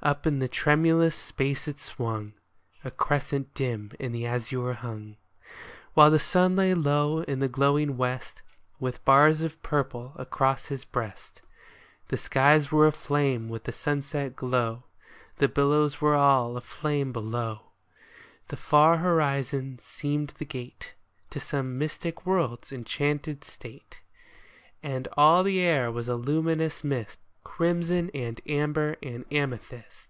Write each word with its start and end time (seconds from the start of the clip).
Up 0.00 0.28
in 0.28 0.38
the 0.38 0.46
tremulous 0.46 1.16
space 1.16 1.66
it 1.66 1.80
swung,— 1.80 2.34
A 2.84 2.90
crescent 2.90 3.52
dim 3.52 3.90
in 3.98 4.12
the 4.12 4.26
azure 4.26 4.74
hung; 4.74 5.16
While 5.94 6.12
the 6.12 6.20
sun 6.20 6.54
lay 6.54 6.72
low 6.72 7.22
in 7.22 7.40
the 7.40 7.48
glowing 7.48 7.96
west, 7.96 8.40
With 8.78 9.04
bars 9.04 9.40
of 9.42 9.60
purple 9.60 10.12
across 10.14 10.66
his 10.66 10.84
breast. 10.84 11.34
THE 11.34 11.40
THREE 11.40 11.48
SHIPS 11.48 12.08
The 12.10 12.16
skies 12.16 12.70
were 12.72 12.86
aflame 12.86 13.48
with 13.48 13.64
the 13.64 13.72
sunset 13.72 14.36
glow, 14.36 14.84
The 15.38 15.48
billows 15.48 16.00
were 16.00 16.14
all 16.14 16.56
aflame 16.56 17.10
,below; 17.10 17.62
The 18.50 18.56
far 18.56 18.98
horizon 18.98 19.80
seemed 19.82 20.28
the 20.38 20.44
gate 20.44 20.94
To 21.30 21.40
some 21.40 21.76
mystic 21.76 22.24
world's 22.24 22.70
enchanted 22.70 23.42
state; 23.42 24.00
And 24.80 25.08
all 25.16 25.42
the 25.42 25.58
air 25.58 25.90
was 25.90 26.06
a 26.06 26.14
luminous 26.14 26.84
mist, 26.84 27.18
Crimson 27.44 28.10
and 28.14 28.40
amber 28.46 28.96
and 29.02 29.24
amethyst. 29.32 30.04